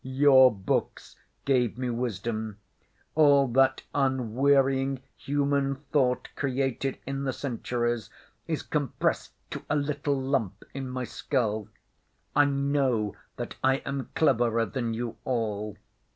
[0.03, 1.15] "Your books
[1.45, 2.57] gave me wisdom.
[3.13, 8.09] All that unwearying human thought created in the centuries
[8.47, 11.67] is compressed to a little lump in my skull.
[12.35, 15.77] I know that I am cleverer than you all.